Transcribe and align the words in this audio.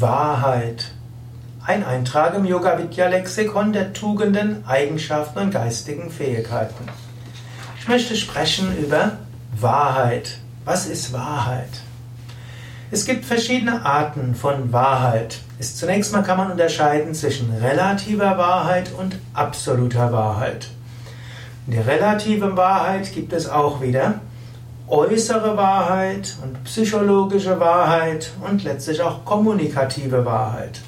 Wahrheit. 0.00 0.90
Ein 1.64 1.84
Eintrag 1.84 2.34
im 2.34 2.44
Yoga 2.44 2.78
Vidya 2.78 3.08
Lexikon 3.08 3.72
der 3.72 3.92
Tugenden, 3.92 4.62
Eigenschaften 4.66 5.38
und 5.38 5.50
geistigen 5.52 6.10
Fähigkeiten. 6.10 6.86
Ich 7.80 7.88
möchte 7.88 8.14
sprechen 8.14 8.76
über 8.76 9.12
Wahrheit. 9.58 10.38
Was 10.64 10.86
ist 10.86 11.12
Wahrheit? 11.12 11.70
Es 12.90 13.06
gibt 13.06 13.24
verschiedene 13.24 13.84
Arten 13.84 14.34
von 14.34 14.72
Wahrheit. 14.72 15.38
Zunächst 15.60 16.12
mal 16.12 16.22
kann 16.22 16.36
man 16.36 16.50
unterscheiden 16.50 17.14
zwischen 17.14 17.50
relativer 17.50 18.36
Wahrheit 18.36 18.90
und 18.98 19.16
absoluter 19.32 20.12
Wahrheit. 20.12 20.68
In 21.66 21.72
der 21.72 21.86
relativen 21.86 22.56
Wahrheit 22.56 23.12
gibt 23.14 23.32
es 23.32 23.48
auch 23.48 23.80
wieder 23.80 24.20
äußere 24.88 25.56
Wahrheit 25.56 26.36
und 26.42 26.62
psychologische 26.64 27.58
Wahrheit 27.58 28.30
und 28.46 28.62
letztlich 28.62 29.02
auch 29.02 29.24
kommunikative 29.24 30.24
Wahrheit. 30.24 30.80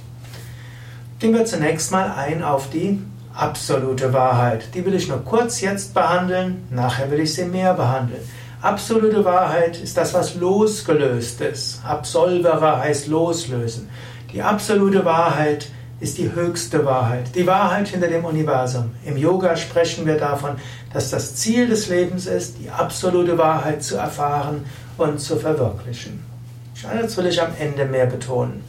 Gehen 1.18 1.34
wir 1.34 1.44
zunächst 1.44 1.90
mal 1.90 2.12
ein 2.16 2.44
auf 2.44 2.70
die 2.70 3.02
absolute 3.34 4.12
Wahrheit. 4.12 4.72
Die 4.74 4.84
will 4.84 4.94
ich 4.94 5.08
nur 5.08 5.24
kurz 5.24 5.60
jetzt 5.60 5.94
behandeln, 5.94 6.66
nachher 6.70 7.10
will 7.10 7.20
ich 7.20 7.34
sie 7.34 7.44
mehr 7.44 7.74
behandeln. 7.74 8.22
Absolute 8.60 9.24
Wahrheit 9.24 9.80
ist 9.80 9.96
das, 9.96 10.14
was 10.14 10.34
losgelöst 10.36 11.40
ist. 11.40 11.80
Absolvere 11.84 12.78
heißt 12.78 13.08
loslösen. 13.08 13.88
Die 14.32 14.42
absolute 14.42 15.04
Wahrheit 15.04 15.70
ist 16.00 16.18
die 16.18 16.32
höchste 16.32 16.84
Wahrheit, 16.84 17.34
die 17.34 17.46
Wahrheit 17.46 17.88
hinter 17.88 18.08
dem 18.08 18.24
Universum. 18.24 18.92
Im 19.04 19.16
Yoga 19.16 19.56
sprechen 19.56 20.06
wir 20.06 20.16
davon, 20.16 20.52
dass 20.92 21.10
das 21.10 21.34
Ziel 21.36 21.68
des 21.68 21.88
Lebens 21.88 22.26
ist, 22.26 22.58
die 22.58 22.70
absolute 22.70 23.36
Wahrheit 23.36 23.82
zu 23.82 23.96
erfahren 23.96 24.64
und 24.96 25.20
zu 25.20 25.36
verwirklichen. 25.36 26.22
Das 26.82 27.16
will 27.16 27.26
ich 27.26 27.42
am 27.42 27.50
Ende 27.58 27.84
mehr 27.84 28.06
betonen. 28.06 28.62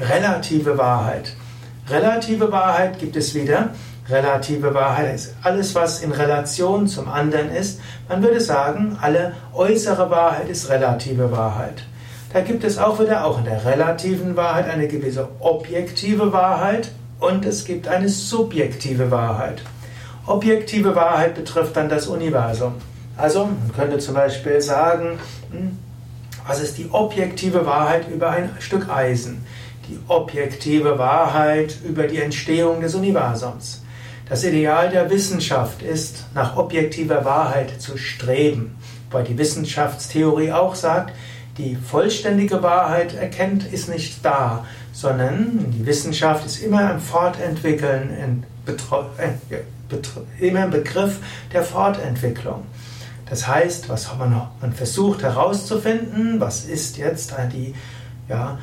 Relative 0.00 0.78
Wahrheit. 0.78 1.34
Relative 1.88 2.52
Wahrheit 2.52 2.98
gibt 3.00 3.16
es 3.16 3.34
wieder. 3.34 3.70
Relative 4.08 4.72
Wahrheit 4.74 5.14
ist 5.14 5.34
alles, 5.42 5.74
was 5.74 6.02
in 6.02 6.12
Relation 6.12 6.86
zum 6.86 7.08
anderen 7.08 7.50
ist. 7.50 7.80
Man 8.08 8.22
würde 8.22 8.40
sagen, 8.40 8.96
alle 9.00 9.34
äußere 9.52 10.10
Wahrheit 10.10 10.48
ist 10.48 10.68
relative 10.68 11.30
Wahrheit. 11.32 11.82
Da 12.32 12.40
gibt 12.40 12.64
es 12.64 12.78
auch 12.78 12.98
wieder 12.98 13.26
auch 13.26 13.38
in 13.38 13.44
der 13.44 13.64
relativen 13.66 14.36
Wahrheit 14.36 14.66
eine 14.66 14.88
gewisse 14.88 15.28
objektive 15.40 16.32
Wahrheit 16.32 16.90
und 17.20 17.44
es 17.44 17.66
gibt 17.66 17.88
eine 17.88 18.08
subjektive 18.08 19.10
Wahrheit. 19.10 19.62
Objektive 20.26 20.94
Wahrheit 20.94 21.34
betrifft 21.34 21.76
dann 21.76 21.90
das 21.90 22.06
Universum. 22.06 22.74
Also 23.18 23.44
man 23.44 23.72
könnte 23.76 23.98
zum 23.98 24.14
Beispiel 24.14 24.62
sagen, 24.62 25.18
hm, 25.50 25.76
was 26.46 26.60
ist 26.60 26.78
die 26.78 26.88
objektive 26.90 27.66
Wahrheit 27.66 28.08
über 28.08 28.30
ein 28.30 28.50
Stück 28.60 28.88
Eisen? 28.88 29.44
Die 29.88 29.98
objektive 30.08 30.98
Wahrheit 30.98 31.76
über 31.84 32.04
die 32.04 32.18
Entstehung 32.18 32.80
des 32.80 32.94
Universums. 32.94 33.82
Das 34.28 34.42
Ideal 34.42 34.88
der 34.88 35.10
Wissenschaft 35.10 35.82
ist, 35.82 36.24
nach 36.34 36.56
objektiver 36.56 37.26
Wahrheit 37.26 37.78
zu 37.80 37.98
streben, 37.98 38.78
weil 39.10 39.24
die 39.24 39.36
Wissenschaftstheorie 39.36 40.52
auch 40.52 40.74
sagt, 40.74 41.12
die 41.58 41.76
vollständige 41.76 42.62
Wahrheit 42.62 43.14
erkennt, 43.14 43.70
ist 43.72 43.88
nicht 43.88 44.24
da, 44.24 44.64
sondern 44.92 45.70
die 45.70 45.84
Wissenschaft 45.86 46.46
ist 46.46 46.62
immer 46.62 46.90
im 46.90 47.00
Fortentwickeln, 47.00 48.42
äh, 49.18 50.46
immer 50.46 50.64
im 50.64 50.70
Begriff 50.70 51.18
der 51.52 51.62
Fortentwicklung. 51.62 52.64
Das 53.28 53.46
heißt, 53.46 53.88
was 53.88 54.14
man, 54.18 54.48
man 54.60 54.72
versucht 54.72 55.22
herauszufinden, 55.22 56.40
was 56.40 56.64
ist 56.64 56.96
jetzt 56.98 57.34
die 57.52 57.74
ja, 58.28 58.58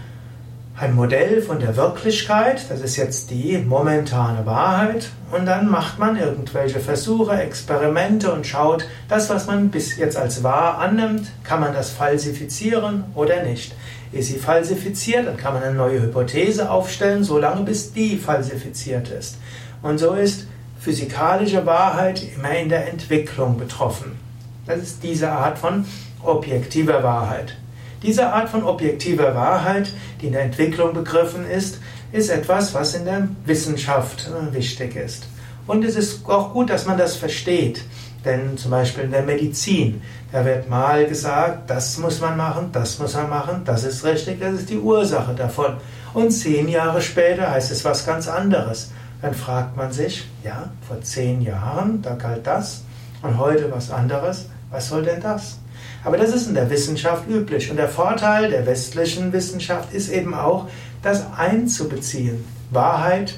ein 0.80 0.96
Modell 0.96 1.42
von 1.42 1.60
der 1.60 1.76
Wirklichkeit, 1.76 2.68
das 2.70 2.80
ist 2.80 2.96
jetzt 2.96 3.32
die 3.32 3.58
momentane 3.58 4.46
Wahrheit, 4.46 5.10
und 5.30 5.46
dann 5.46 5.70
macht 5.70 6.00
man 6.00 6.16
irgendwelche 6.16 6.80
Versuche, 6.80 7.34
Experimente 7.34 8.32
und 8.32 8.48
schaut, 8.48 8.86
das, 9.10 9.30
was 9.30 9.46
man 9.46 9.72
bis 9.72 9.98
jetzt 9.98 10.16
als 10.16 10.42
wahr 10.42 10.78
annimmt, 10.78 11.28
kann 11.44 11.60
man 11.60 11.74
das 11.74 11.90
falsifizieren 11.90 13.04
oder 13.14 13.44
nicht. 13.44 13.76
Ist 14.14 14.30
sie 14.30 14.40
falsifiziert, 14.40 15.28
dann 15.28 15.36
kann 15.36 15.54
man 15.54 15.64
eine 15.64 15.76
neue 15.76 16.02
Hypothese 16.02 16.72
aufstellen, 16.72 17.26
solange 17.26 17.64
bis 17.64 17.92
die 17.92 18.16
falsifiziert 18.16 19.10
ist. 19.10 19.38
Und 19.82 19.98
so 19.98 20.14
ist 20.14 20.48
physikalische 20.80 21.66
Wahrheit 21.66 22.24
immer 22.36 22.58
in 22.58 22.70
der 22.70 22.90
Entwicklung 22.90 23.58
betroffen. 23.58 24.18
Das 24.66 24.78
ist 24.80 25.04
diese 25.04 25.30
Art 25.30 25.60
von 25.60 25.84
objektiver 26.24 27.04
Wahrheit. 27.04 27.58
Diese 28.02 28.32
Art 28.32 28.50
von 28.50 28.64
objektiver 28.64 29.36
Wahrheit, 29.36 29.92
die 30.22 30.28
in 30.28 30.34
der 30.34 30.44
Entwicklung 30.44 30.94
begriffen 30.94 31.50
ist, 31.50 31.80
ist 32.12 32.30
etwas, 32.30 32.74
was 32.74 32.96
in 32.96 33.06
der 33.06 33.28
Wissenschaft 33.46 34.30
äh, 34.30 34.54
wichtig 34.54 34.96
ist. 34.96 35.28
Und 35.68 35.84
es 35.84 35.96
ist 35.96 36.28
auch 36.28 36.54
gut, 36.54 36.70
dass 36.70 36.86
man 36.86 36.98
das 36.98 37.16
versteht. 37.16 37.84
Denn 38.26 38.58
zum 38.58 38.72
Beispiel 38.72 39.06
in 39.06 39.12
der 39.12 39.24
Medizin, 39.24 40.02
da 40.32 40.44
wird 40.44 40.70
mal 40.70 41.06
gesagt, 41.06 41.70
das 41.70 41.98
muss 41.98 42.20
man 42.20 42.36
machen, 42.36 42.70
das 42.74 43.00
muss 43.00 43.14
man 43.14 43.30
machen, 43.30 43.62
das 43.64 43.84
ist 43.84 44.04
richtig, 44.04 44.40
das 44.42 44.56
ist 44.56 44.70
die 44.70 44.78
Ursache 44.78 45.34
davon. 45.34 45.78
Und 46.14 46.32
zehn 46.32 46.68
Jahre 46.68 47.02
später 47.02 47.52
heißt 47.52 47.72
es 47.72 47.86
was 47.86 48.06
ganz 48.06 48.28
anderes. 48.28 48.92
Dann 49.22 49.34
fragt 49.34 49.78
man 49.78 49.92
sich, 49.92 50.28
ja, 50.44 50.70
vor 50.88 51.02
zehn 51.02 51.42
Jahren, 51.42 52.02
da 52.02 52.16
galt 52.16 52.48
das 52.48 52.84
und 53.22 53.38
heute 53.38 53.72
was 53.72 53.92
anderes, 53.92 54.50
was 54.72 54.90
soll 54.90 55.04
denn 55.04 55.22
das? 55.22 55.60
Aber 56.04 56.18
das 56.18 56.34
ist 56.34 56.48
in 56.48 56.54
der 56.54 56.70
Wissenschaft 56.70 57.28
üblich. 57.30 57.70
Und 57.70 57.78
der 57.78 57.90
Vorteil 57.90 58.50
der 58.50 58.66
westlichen 58.66 59.34
Wissenschaft 59.34 59.94
ist 59.94 60.10
eben 60.10 60.34
auch, 60.34 60.68
das 61.02 61.24
einzubeziehen. 61.36 62.46
Wahrheit 62.72 63.36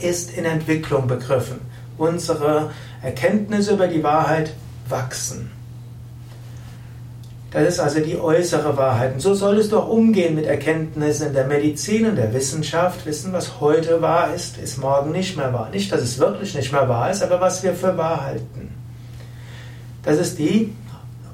ist 0.00 0.36
in 0.36 0.44
Entwicklung 0.44 1.06
begriffen. 1.06 1.60
Unsere 1.96 2.70
Erkenntnisse 3.02 3.74
über 3.74 3.88
die 3.88 4.02
Wahrheit 4.02 4.54
wachsen. 4.88 5.50
Das 7.50 7.66
ist 7.66 7.80
also 7.80 8.00
die 8.00 8.18
äußere 8.18 8.76
Wahrheit. 8.76 9.14
Und 9.14 9.20
so 9.20 9.34
solltest 9.34 9.72
du 9.72 9.78
auch 9.78 9.88
umgehen 9.88 10.34
mit 10.34 10.44
Erkenntnissen 10.44 11.28
in 11.28 11.32
der 11.32 11.46
Medizin 11.46 12.06
und 12.06 12.16
der 12.16 12.34
Wissenschaft. 12.34 13.06
Wissen, 13.06 13.32
was 13.32 13.58
heute 13.60 14.02
wahr 14.02 14.34
ist, 14.34 14.58
ist 14.58 14.76
morgen 14.76 15.12
nicht 15.12 15.36
mehr 15.36 15.52
wahr. 15.54 15.70
Nicht, 15.70 15.90
dass 15.90 16.02
es 16.02 16.18
wirklich 16.18 16.54
nicht 16.54 16.72
mehr 16.72 16.88
wahr 16.88 17.10
ist, 17.10 17.22
aber 17.22 17.40
was 17.40 17.62
wir 17.62 17.72
für 17.72 17.96
wahr 17.96 18.26
halten. 18.26 18.77
Das 20.08 20.16
ist 20.16 20.38
die 20.38 20.72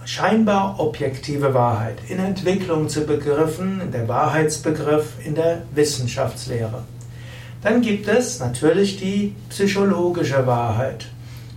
scheinbar 0.04 0.80
objektive 0.80 1.54
Wahrheit 1.54 1.96
in 2.08 2.18
Entwicklung 2.18 2.88
zu 2.88 3.02
begriffen, 3.02 3.92
der 3.92 4.08
Wahrheitsbegriff 4.08 5.12
in 5.24 5.36
der 5.36 5.62
Wissenschaftslehre. 5.76 6.82
Dann 7.62 7.82
gibt 7.82 8.08
es 8.08 8.40
natürlich 8.40 8.96
die 8.96 9.36
psychologische 9.48 10.48
Wahrheit. 10.48 11.06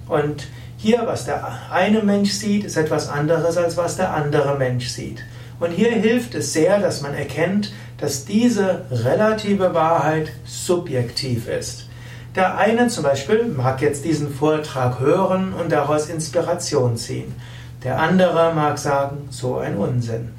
Und 0.07 0.45
hier, 0.77 1.07
was 1.07 1.25
der 1.25 1.71
eine 1.71 2.03
Mensch 2.03 2.33
sieht, 2.33 2.65
ist 2.65 2.77
etwas 2.77 3.09
anderes, 3.09 3.57
als 3.57 3.77
was 3.77 3.97
der 3.97 4.13
andere 4.13 4.55
Mensch 4.55 4.89
sieht. 4.89 5.23
Und 5.59 5.71
hier 5.71 5.93
hilft 5.93 6.35
es 6.35 6.53
sehr, 6.53 6.79
dass 6.79 7.01
man 7.01 7.15
erkennt, 7.15 7.73
dass 7.97 8.25
diese 8.25 8.85
relative 8.91 9.73
Wahrheit 9.73 10.33
subjektiv 10.45 11.47
ist. 11.47 11.87
Der 12.37 12.55
eine 12.55 12.87
zum 12.87 13.03
Beispiel 13.03 13.45
mag 13.45 13.81
jetzt 13.81 14.05
diesen 14.05 14.31
Vortrag 14.31 14.99
hören 14.99 15.53
und 15.53 15.71
daraus 15.71 16.07
Inspiration 16.07 16.95
ziehen. 16.95 17.33
Der 17.83 17.99
andere 17.99 18.53
mag 18.53 18.77
sagen, 18.77 19.27
so 19.31 19.57
ein 19.57 19.75
Unsinn. 19.75 20.29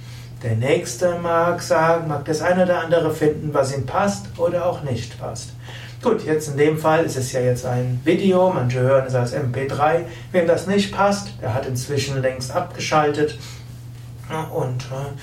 Der 0.44 0.54
nächste 0.54 1.18
mag 1.18 1.60
sagen, 1.60 2.06
mag 2.06 2.24
das 2.24 2.40
eine 2.40 2.62
oder 2.62 2.82
andere 2.84 3.12
finden, 3.12 3.52
was 3.52 3.76
ihm 3.76 3.84
passt 3.84 4.26
oder 4.36 4.66
auch 4.66 4.84
nicht 4.84 5.18
passt. 5.18 5.50
Gut, 6.00 6.24
jetzt 6.24 6.46
in 6.46 6.56
dem 6.56 6.78
Fall 6.78 7.04
ist 7.04 7.16
es 7.16 7.32
ja 7.32 7.40
jetzt 7.40 7.66
ein 7.66 8.00
Video, 8.04 8.48
manche 8.54 8.78
hören 8.78 9.06
es 9.08 9.16
als 9.16 9.34
MP3. 9.34 10.02
Wem 10.30 10.46
das 10.46 10.68
nicht 10.68 10.94
passt, 10.94 11.30
der 11.42 11.52
hat 11.52 11.66
inzwischen 11.66 12.22
längst 12.22 12.54
abgeschaltet. 12.54 13.36
Und 14.54 14.84
äh, 14.84 15.18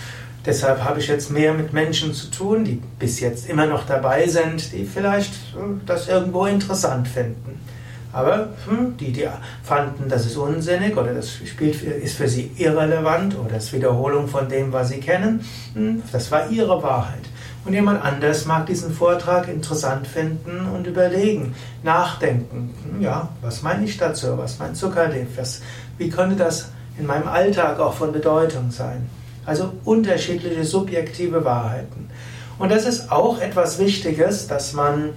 deshalb 0.46 0.84
habe 0.84 1.00
ich 1.00 1.08
jetzt 1.08 1.32
mehr 1.32 1.54
mit 1.54 1.74
Menschen 1.74 2.14
zu 2.14 2.28
tun, 2.28 2.64
die 2.64 2.82
bis 3.00 3.20
jetzt 3.20 3.50
immer 3.50 3.66
noch 3.66 3.86
dabei 3.86 4.28
sind, 4.28 4.72
die 4.72 4.86
vielleicht 4.86 5.34
äh, 5.56 5.80
das 5.86 6.08
irgendwo 6.08 6.46
interessant 6.46 7.08
finden. 7.08 7.60
Aber 8.16 8.48
hm, 8.66 8.96
die, 8.98 9.12
die 9.12 9.28
fanden, 9.62 10.08
das 10.08 10.26
ist 10.26 10.38
unsinnig 10.38 10.96
oder 10.96 11.14
das 11.14 11.34
spielt, 11.34 11.82
ist 11.82 12.16
für 12.16 12.30
sie 12.30 12.50
irrelevant 12.56 13.38
oder 13.38 13.58
ist 13.58 13.74
Wiederholung 13.74 14.30
von 14.30 14.48
dem, 14.48 14.72
was 14.72 14.90
sie 14.90 15.02
kennen, 15.02 15.46
hm, 15.74 16.02
das 16.14 16.32
war 16.32 16.50
ihre 16.50 16.82
Wahrheit. 16.82 17.24
Und 17.66 17.74
jemand 17.74 18.02
anders 18.06 18.46
mag 18.46 18.68
diesen 18.68 18.94
Vortrag 18.94 19.50
interessant 19.50 20.08
finden 20.08 20.66
und 20.74 20.88
überlegen, 20.88 21.56
nachdenken. 21.84 22.74
Hm, 22.90 23.02
ja, 23.02 23.30
was 23.42 23.64
meine 23.64 23.84
ich 23.84 23.98
dazu? 23.98 24.38
Was 24.38 24.60
meint 24.60 24.78
Zuckerlev? 24.78 25.28
Was, 25.36 25.62
wie 25.98 26.10
könnte 26.10 26.38
das 26.38 26.70
in 26.98 27.06
meinem 27.06 27.28
Alltag 27.28 27.80
auch 27.82 27.96
von 27.96 28.14
Bedeutung 28.14 28.72
sein? 28.72 29.10
Also 29.46 29.74
unterschiedliche 29.84 30.64
subjektive 30.64 31.44
Wahrheiten. 31.46 32.10
Und 32.58 32.72
das 32.72 32.86
ist 32.86 33.12
auch 33.12 33.40
etwas 33.40 33.80
Wichtiges, 33.80 34.48
dass 34.48 34.74
man 34.74 35.10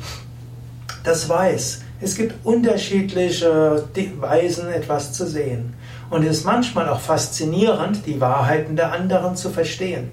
das 1.04 1.28
weiß. 1.28 1.82
Es 2.00 2.14
gibt 2.14 2.34
unterschiedliche 2.44 3.84
Weisen, 4.20 4.68
etwas 4.68 5.12
zu 5.12 5.26
sehen. 5.26 5.74
Und 6.10 6.24
es 6.24 6.38
ist 6.38 6.44
manchmal 6.44 6.88
auch 6.88 7.00
faszinierend, 7.00 8.06
die 8.06 8.20
Wahrheiten 8.20 8.76
der 8.76 8.92
anderen 8.92 9.36
zu 9.36 9.50
verstehen. 9.50 10.10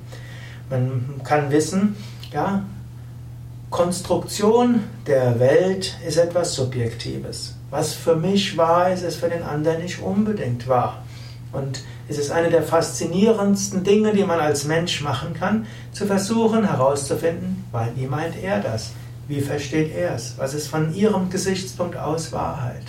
Man 0.70 1.22
kann 1.24 1.52
wissen, 1.52 1.96
ja, 2.34 2.64
Konstruktion 3.70 4.82
der 5.06 5.40
Welt 5.40 5.96
ist 6.08 6.18
etwas 6.18 6.56
Subjektives. 6.56 7.56
Was 7.70 7.94
für 7.94 8.16
mich 8.16 8.58
wahr 8.58 8.92
ist, 8.92 9.04
ist 9.04 9.18
für 9.18 9.30
den 9.30 9.44
anderen 9.44 9.82
nicht 9.82 10.02
unbedingt 10.02 10.68
wahr. 10.68 11.04
Und 11.56 11.82
es 12.08 12.18
ist 12.18 12.32
eine 12.32 12.50
der 12.50 12.64
faszinierendsten 12.64 13.84
Dinge, 13.84 14.14
die 14.14 14.24
man 14.24 14.40
als 14.40 14.66
Mensch 14.66 15.02
machen 15.02 15.34
kann, 15.34 15.66
zu 15.92 16.06
versuchen 16.06 16.68
herauszufinden, 16.68 17.64
weil 17.72 17.92
wie 17.96 18.08
meint 18.08 18.36
er 18.42 18.60
das? 18.60 18.92
Wie 19.28 19.42
versteht 19.42 19.96
er 19.96 20.14
es? 20.14 20.36
Was 20.38 20.54
ist 20.54 20.68
von 20.68 20.94
ihrem 20.94 21.30
Gesichtspunkt 21.30 21.98
aus 21.98 22.32
Wahrheit? 22.32 22.84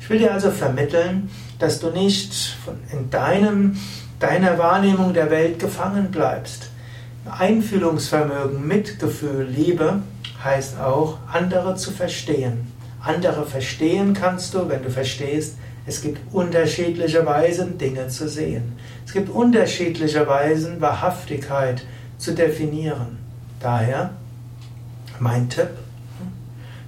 Ich 0.00 0.08
will 0.08 0.18
dir 0.18 0.32
also 0.32 0.50
vermitteln, 0.50 1.30
dass 1.58 1.80
du 1.80 1.90
nicht 1.90 2.56
in 2.92 3.10
deinem, 3.10 3.76
deiner 4.20 4.58
Wahrnehmung 4.58 5.12
der 5.12 5.30
Welt 5.30 5.58
gefangen 5.58 6.10
bleibst. 6.10 6.68
Einfühlungsvermögen, 7.26 8.66
Mitgefühl, 8.66 9.44
Liebe 9.44 10.02
heißt 10.42 10.78
auch, 10.78 11.18
andere 11.32 11.74
zu 11.76 11.90
verstehen. 11.90 12.70
Andere 13.00 13.46
verstehen 13.46 14.14
kannst 14.14 14.54
du, 14.54 14.68
wenn 14.68 14.82
du 14.82 14.90
verstehst, 14.90 15.56
es 15.86 16.00
gibt 16.00 16.18
unterschiedliche 16.32 17.26
Weisen, 17.26 17.76
Dinge 17.76 18.08
zu 18.08 18.28
sehen. 18.28 18.76
Es 19.04 19.12
gibt 19.12 19.28
unterschiedliche 19.28 20.26
Weisen, 20.26 20.80
Wahrhaftigkeit 20.80 21.84
zu 22.16 22.32
definieren. 22.32 23.18
Daher 23.60 24.10
mein 25.18 25.48
Tipp, 25.50 25.68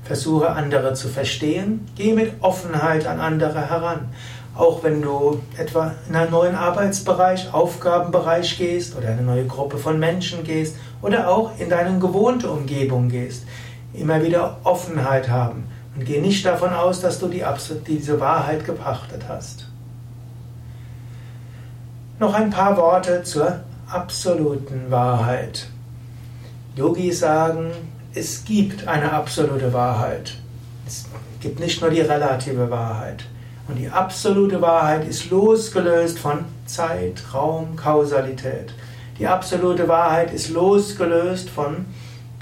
versuche 0.03 0.51
andere 0.51 0.95
zu 0.95 1.09
verstehen, 1.09 1.87
geh 1.95 2.13
mit 2.13 2.33
Offenheit 2.41 3.07
an 3.07 3.21
andere 3.21 3.69
heran. 3.69 4.09
Auch 4.55 4.83
wenn 4.83 5.03
du 5.03 5.43
etwa 5.59 5.95
in 6.09 6.17
einen 6.17 6.31
neuen 6.31 6.55
Arbeitsbereich, 6.55 7.53
Aufgabenbereich 7.53 8.57
gehst 8.57 8.97
oder 8.97 9.09
eine 9.09 9.21
neue 9.21 9.45
Gruppe 9.45 9.77
von 9.77 9.99
Menschen 9.99 10.45
gehst 10.45 10.77
oder 11.03 11.29
auch 11.29 11.59
in 11.59 11.69
deine 11.69 11.99
gewohnte 11.99 12.51
Umgebung 12.51 13.11
gehst, 13.11 13.45
immer 13.93 14.23
wieder 14.23 14.59
Offenheit 14.65 15.29
haben 15.29 15.65
und 15.97 16.05
geh 16.05 16.21
nicht 16.21 16.45
davon 16.45 16.73
aus, 16.75 17.01
dass 17.01 17.19
du 17.19 17.29
die, 17.29 17.43
diese 17.87 18.21
Wahrheit 18.21 18.67
gepachtet 18.67 19.23
hast. 19.29 19.67
Noch 22.19 22.35
ein 22.35 22.51
paar 22.51 22.77
Worte 22.77 23.23
zur 23.23 23.61
absoluten 23.89 24.91
Wahrheit. 24.91 25.69
Yogis 26.75 27.21
sagen, 27.21 27.71
es 28.15 28.45
gibt 28.45 28.87
eine 28.87 29.13
absolute 29.13 29.73
Wahrheit. 29.73 30.35
Es 30.87 31.07
gibt 31.41 31.61
nicht 31.61 31.81
nur 31.81 31.91
die 31.91 32.03
relative 32.03 32.71
Wahrheit. 32.71 33.25
Und 33.69 33.77
die 33.77 33.89
absolute 33.89 34.61
Wahrheit 34.61 35.09
ist 35.09 35.31
losgelöst 35.31 36.19
von 36.19 36.45
Zeit, 36.67 37.23
Raum, 37.33 37.75
Kausalität. 37.77 38.73
Die 39.19 39.27
absolute 39.27 39.89
Wahrheit 39.89 40.33
ist 40.33 40.51
losgelöst 40.51 41.49
von 41.49 41.87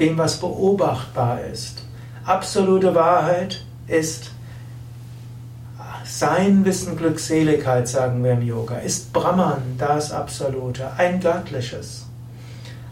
dem, 0.00 0.19
was 0.19 0.41
beobachtbar 0.41 1.41
ist. 1.45 1.84
Absolute 2.25 2.94
Wahrheit 2.94 3.65
ist 3.87 4.31
sein 6.05 6.65
Wissen, 6.65 6.97
Glückseligkeit, 6.97 7.88
sagen 7.88 8.23
wir 8.25 8.32
im 8.32 8.43
Yoga, 8.43 8.76
ist 8.76 9.12
Brahman, 9.12 9.76
das 9.79 10.12
Absolute, 10.12 10.91
ein 10.97 11.21
Göttliches. 11.21 12.06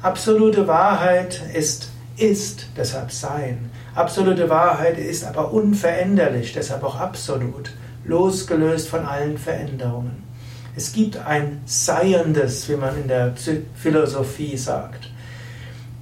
Absolute 0.03 0.67
Wahrheit 0.67 1.41
ist 1.55 1.93
ist, 2.17 2.67
deshalb 2.77 3.11
Sein. 3.11 3.71
Absolute 3.95 4.49
Wahrheit 4.49 4.99
ist 4.99 5.25
aber 5.25 5.53
unveränderlich, 5.53 6.53
deshalb 6.53 6.83
auch 6.83 6.99
absolut, 6.99 7.73
losgelöst 8.05 8.89
von 8.89 9.05
allen 9.05 9.39
Veränderungen. 9.39 10.23
Es 10.75 10.93
gibt 10.93 11.19
ein 11.19 11.61
Seiendes, 11.67 12.69
wie 12.69 12.77
man 12.77 12.97
in 13.03 13.09
der 13.09 13.35
Philosophie 13.75 14.57
sagt. 14.57 15.11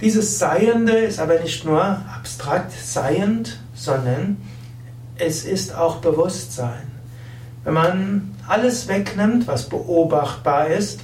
Dieses 0.00 0.38
Seiende 0.38 0.92
ist 0.92 1.20
aber 1.20 1.40
nicht 1.40 1.64
nur 1.66 1.82
abstrakt 1.82 2.72
seiend, 2.72 3.58
sondern 3.74 4.38
es 5.16 5.44
ist 5.44 5.74
auch 5.74 5.96
Bewusstsein. 5.96 6.90
Wenn 7.64 7.74
man 7.74 8.34
alles 8.48 8.88
wegnimmt, 8.88 9.46
was 9.46 9.68
beobachtbar 9.68 10.68
ist, 10.68 11.00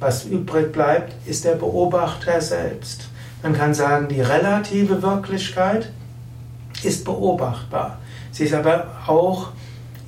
was 0.00 0.24
übrig 0.24 0.72
bleibt, 0.72 1.12
ist 1.26 1.44
der 1.44 1.56
Beobachter 1.56 2.40
selbst. 2.40 3.08
Man 3.42 3.52
kann 3.52 3.74
sagen, 3.74 4.08
die 4.08 4.22
relative 4.22 5.02
Wirklichkeit 5.02 5.92
ist 6.82 7.04
beobachtbar. 7.04 7.98
Sie 8.32 8.44
ist 8.44 8.54
aber 8.54 8.86
auch 9.06 9.50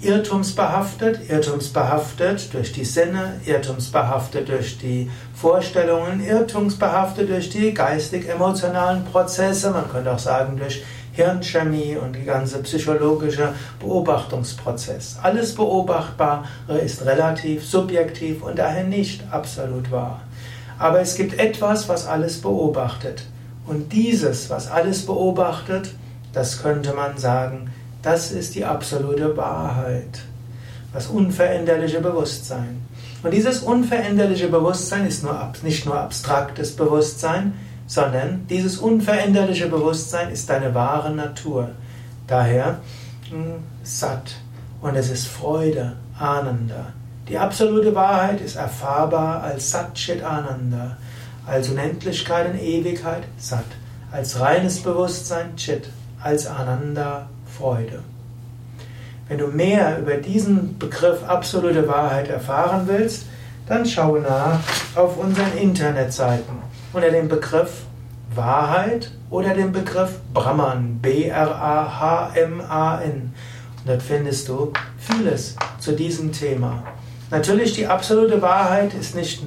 irrtumsbehaftet, 0.03 1.29
irrtumsbehaftet 1.29 2.55
durch 2.55 2.73
die 2.73 2.85
Sinne, 2.85 3.41
irrtumsbehaftet 3.45 4.49
durch 4.49 4.79
die 4.79 5.11
Vorstellungen, 5.35 6.25
irrtumsbehaftet 6.25 7.29
durch 7.29 7.51
die 7.51 7.75
geistig-emotionalen 7.75 9.05
Prozesse, 9.05 9.71
man 9.71 9.91
könnte 9.91 10.13
auch 10.13 10.19
sagen 10.19 10.57
durch 10.57 10.83
Hirnchemie 11.13 11.97
und 11.97 12.15
die 12.15 12.25
ganze 12.25 12.63
psychologische 12.63 13.53
Beobachtungsprozess. 13.81 15.19
Alles 15.23 15.55
Beobachtbare 15.55 16.45
ist 16.83 17.05
relativ, 17.05 17.67
subjektiv 17.67 18.43
und 18.43 18.59
daher 18.59 18.85
nicht 18.85 19.23
absolut 19.31 19.91
wahr. 19.91 20.23
Aber 20.79 21.01
es 21.01 21.17
gibt 21.17 21.39
etwas, 21.39 21.89
was 21.89 22.07
alles 22.07 22.41
beobachtet. 22.41 23.25
Und 23.67 23.93
dieses, 23.93 24.49
was 24.49 24.71
alles 24.71 25.05
beobachtet, 25.05 25.95
das 26.33 26.63
könnte 26.63 26.95
man 26.95 27.19
sagen, 27.19 27.71
das 28.03 28.33
ist 28.33 28.55
die 28.55 28.65
absolute 28.65 29.37
Wahrheit. 29.37 30.23
Das 30.93 31.07
unveränderliche 31.07 32.01
Bewusstsein. 32.01 32.81
Und 33.23 33.33
dieses 33.33 33.61
unveränderliche 33.61 34.49
Bewusstsein 34.49 35.07
ist 35.07 35.23
nur, 35.23 35.53
nicht 35.63 35.87
nur 35.87 35.99
abstraktes 35.99 36.75
Bewusstsein, 36.75 37.53
sondern 37.87 38.47
dieses 38.49 38.79
unveränderliche 38.79 39.69
Bewusstsein 39.69 40.31
ist 40.31 40.49
deine 40.49 40.75
wahre 40.75 41.11
Natur. 41.11 41.71
Daher 42.27 42.81
hm, 43.29 43.63
satt. 43.83 44.33
Und 44.81 44.97
es 44.97 45.11
ist 45.11 45.27
Freude, 45.27 45.97
Ananda. 46.19 46.93
Die 47.29 47.37
absolute 47.39 47.95
Wahrheit 47.95 48.41
ist 48.41 48.57
erfahrbar 48.57 49.43
als 49.43 49.71
Satchit 49.71 50.23
Ananda, 50.23 50.97
als 51.47 51.69
Unendlichkeit 51.69 52.51
und 52.51 52.61
Ewigkeit 52.61 53.25
Sat, 53.39 53.65
als 54.11 54.41
reines 54.41 54.81
Bewusstsein 54.81 55.55
Chit, 55.57 55.91
als 56.21 56.47
Ananda 56.47 57.29
Freude. 57.61 58.01
Wenn 59.29 59.37
du 59.39 59.47
mehr 59.49 59.99
über 59.99 60.17
diesen 60.17 60.79
Begriff 60.79 61.23
absolute 61.29 61.87
Wahrheit 61.87 62.29
erfahren 62.29 62.85
willst, 62.87 63.27
dann 63.69 63.85
schau 63.85 64.17
nach 64.17 64.61
auf 64.97 65.19
unseren 65.19 65.57
Internetseiten 65.57 66.57
unter 66.93 67.11
dem 67.11 67.29
Begriff 67.29 67.83
Wahrheit 68.35 69.13
oder 69.29 69.55
dem 69.55 69.73
Begriff 69.73 70.19
Brahman, 70.33 70.99
B-R-A-H-M-A-N. 71.03 71.43
Und 73.13 73.33
dort 73.87 74.03
findest 74.03 74.49
du 74.49 74.73
vieles 74.99 75.55
zu 75.79 75.93
diesem 75.93 76.33
Thema. 76.33 76.83
Natürlich, 77.31 77.75
die 77.75 77.87
absolute 77.87 78.41
Wahrheit 78.43 78.95
ist 78.95 79.15
nicht, 79.15 79.45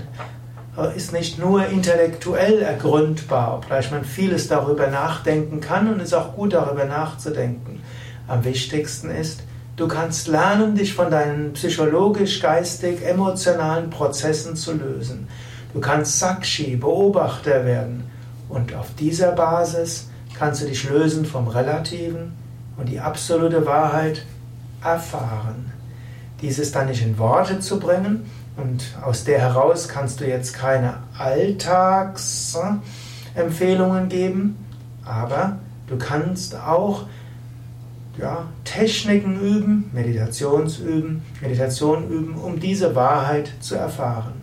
ist 0.96 1.12
nicht 1.12 1.40
nur 1.40 1.66
intellektuell 1.66 2.62
ergründbar, 2.62 3.56
obgleich 3.56 3.92
man 3.92 4.06
vieles 4.06 4.48
darüber 4.48 4.88
nachdenken 4.88 5.60
kann 5.60 5.92
und 5.92 6.00
es 6.00 6.10
ist 6.10 6.14
auch 6.14 6.34
gut 6.36 6.54
darüber 6.54 6.86
nachzudenken. 6.86 7.82
Am 8.28 8.44
wichtigsten 8.44 9.10
ist, 9.10 9.44
du 9.76 9.88
kannst 9.88 10.28
lernen, 10.28 10.76
dich 10.76 10.94
von 10.94 11.12
deinen 11.12 11.54
psychologisch, 11.54 12.40
geistig, 12.40 13.06
emotionalen 13.06 13.90
Prozessen 13.90 14.56
zu 14.56 14.74
lösen. 14.74 15.28
Du 15.74 15.80
kannst 15.80 16.20
Sakshi, 16.20 16.76
Beobachter 16.76 17.66
werden 17.66 18.04
und 18.50 18.76
auf 18.76 18.88
dieser 19.00 19.32
Basis 19.32 20.10
kannst 20.38 20.62
du 20.62 20.68
dich 20.68 20.90
lösen 20.90 21.26
vom 21.26 21.48
Relativen 21.48 22.34
und 22.78 22.90
die 22.90 23.00
absolute 23.00 23.66
Wahrheit 23.66 24.26
erfahren 24.84 25.74
dieses 26.44 26.72
dann 26.72 26.86
nicht 26.88 27.02
in 27.02 27.18
Worte 27.18 27.60
zu 27.60 27.80
bringen. 27.80 28.30
Und 28.56 28.84
aus 29.02 29.24
der 29.24 29.40
heraus 29.40 29.88
kannst 29.88 30.20
du 30.20 30.28
jetzt 30.28 30.54
keine 30.54 30.98
Alltagsempfehlungen 31.18 34.10
geben, 34.10 34.64
aber 35.04 35.58
du 35.88 35.98
kannst 35.98 36.56
auch 36.56 37.08
ja, 38.18 38.48
Techniken 38.64 39.40
üben, 39.40 39.90
Meditationsüben, 39.94 41.22
Meditation 41.42 42.10
üben, 42.10 42.36
um 42.36 42.60
diese 42.60 42.96
Wahrheit 42.96 43.52
zu 43.60 43.76
erfahren. 43.76 44.34